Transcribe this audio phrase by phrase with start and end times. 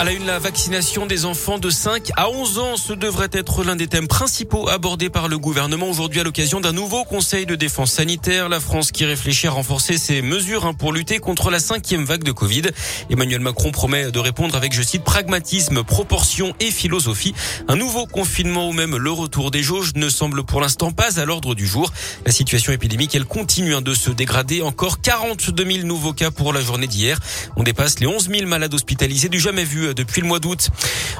[0.00, 3.64] À la une, la vaccination des enfants de 5 à 11 ans, ce devrait être
[3.64, 7.54] l'un des thèmes principaux abordés par le gouvernement aujourd'hui à l'occasion d'un nouveau conseil de
[7.54, 8.48] défense sanitaire.
[8.48, 12.24] La France qui réfléchit à renforcer ses mesures hein, pour lutter contre la cinquième vague
[12.24, 12.62] de Covid.
[13.10, 17.34] Emmanuel Macron promet de répondre avec, je cite, pragmatisme, proportion et philosophie.
[17.68, 21.26] Un nouveau confinement ou même le retour des jauges ne semble pour l'instant pas à
[21.26, 21.92] l'ordre du jour.
[22.24, 24.62] La situation épidémique, elle continue hein, de se dégrader.
[24.62, 27.18] Encore 42 000 nouveaux cas pour la journée d'hier.
[27.56, 30.70] On dépasse les 11 000 malades hospitalisés du jamais vu depuis le mois d'août.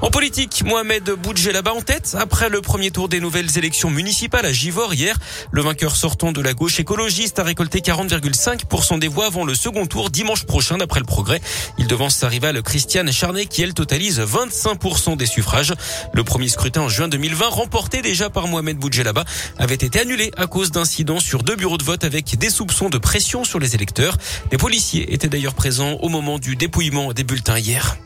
[0.02, 4.52] En politique, Mohamed Boudjelaba en tête après le premier tour des nouvelles élections municipales à
[4.52, 5.16] Givor hier.
[5.52, 9.86] Le vainqueur sortant de la gauche écologiste a récolté 40,5% des voix avant le second
[9.86, 11.40] tour dimanche prochain d'après le progrès.
[11.78, 15.74] Il devance sa rivale Christiane Charnet qui elle totalise 25% des suffrages.
[16.14, 19.24] Le premier scrutin en juin 2020 remporté déjà par Mohamed Boudjelaba
[19.58, 22.98] avait été annulé à cause d'incidents sur deux bureaux de vote avec des soupçons de
[22.98, 24.16] pression sur les électeurs.
[24.50, 27.96] Les policiers étaient d'ailleurs présents au moment du dépouillement des bulletins hier.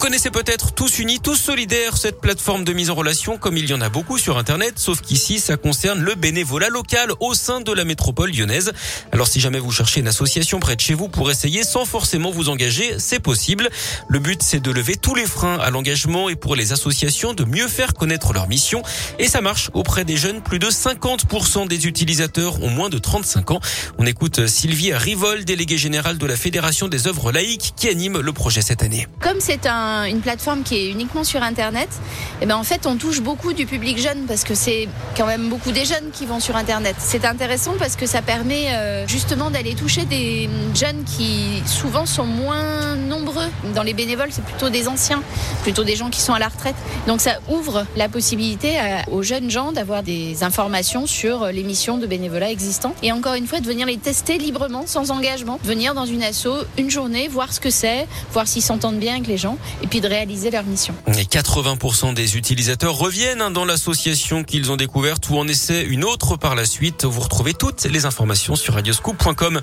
[0.00, 3.68] Vous connaissez peut-être Tous Unis, Tous Solidaires, cette plateforme de mise en relation comme il
[3.68, 7.60] y en a beaucoup sur Internet, sauf qu'ici, ça concerne le bénévolat local au sein
[7.60, 8.72] de la métropole lyonnaise.
[9.12, 12.30] Alors si jamais vous cherchez une association près de chez vous pour essayer sans forcément
[12.30, 13.68] vous engager, c'est possible.
[14.08, 17.44] Le but, c'est de lever tous les freins à l'engagement et pour les associations de
[17.44, 18.82] mieux faire connaître leur mission.
[19.18, 20.40] Et ça marche auprès des jeunes.
[20.40, 23.60] Plus de 50% des utilisateurs ont moins de 35 ans.
[23.98, 28.32] On écoute Sylvie Rivol, déléguée générale de la Fédération des œuvres laïques qui anime le
[28.32, 29.06] projet cette année.
[29.20, 32.86] Comme c'est un une plateforme qui est uniquement sur Internet, et eh ben en fait,
[32.86, 36.26] on touche beaucoup du public jeune parce que c'est quand même beaucoup des jeunes qui
[36.26, 36.96] vont sur Internet.
[36.98, 42.24] C'est intéressant parce que ça permet euh, justement d'aller toucher des jeunes qui souvent sont
[42.24, 43.48] moins nombreux.
[43.74, 45.22] Dans les bénévoles, c'est plutôt des anciens,
[45.62, 46.76] plutôt des gens qui sont à la retraite.
[47.06, 48.78] Donc ça ouvre la possibilité
[49.10, 52.94] aux jeunes gens d'avoir des informations sur les missions de bénévolat existantes.
[53.02, 55.58] Et encore une fois, de venir les tester librement, sans engagement.
[55.62, 59.26] venir dans une asso une journée, voir ce que c'est, voir s'ils s'entendent bien avec
[59.26, 60.94] les gens et puis de réaliser leur mission.
[61.08, 66.04] Et 80% des utilisateurs reviennent hein, dans l'association qu'ils ont découverte ou en essaient une
[66.04, 67.04] autre par la suite.
[67.04, 69.60] Vous retrouvez toutes les informations sur radioscoop.com.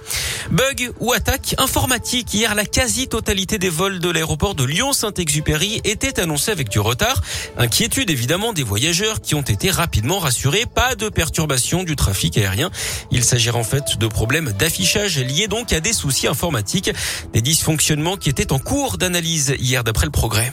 [0.52, 2.34] Bug ou attaque informatique.
[2.34, 7.22] Hier, la quasi-totalité des vols de l'aéroport de Lyon-Saint-Exupéry était annoncée avec du retard.
[7.58, 10.66] Inquiétude évidemment des voyageurs qui ont été rapidement rassurés.
[10.66, 12.72] Pas de perturbation du trafic aérien.
[13.12, 16.92] Il s'agirait en fait de problèmes d'affichage liés donc à des soucis informatiques.
[17.34, 20.52] Des dysfonctionnements qui étaient en cours d'analyse hier d'après progrès.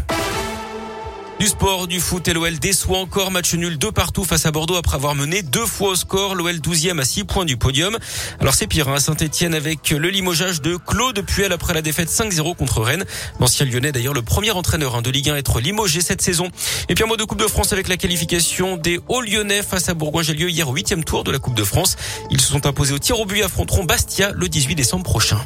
[1.40, 3.32] Du sport, du foot et l'OL déçoit encore.
[3.32, 6.36] Match nul de partout face à Bordeaux après avoir mené deux fois au score.
[6.36, 7.98] L'OL 12e à 6 points du podium.
[8.40, 12.54] Alors c'est pire hein, Saint-Etienne avec le limogeage de Claude Puel après la défaite 5-0
[12.54, 13.04] contre Rennes.
[13.40, 16.48] L'ancien lyonnais d'ailleurs le premier entraîneur hein, de Ligue 1 à être limogé cette saison.
[16.88, 19.94] Et puis en mode de Coupe de France avec la qualification des Hauts-Lyonnais face à
[19.94, 20.22] Bourgoin.
[20.22, 21.96] J'ai lieu hier au huitième tour de la Coupe de France.
[22.30, 25.40] Ils se sont imposés au tir au but et affronteront Bastia le 18 décembre prochain.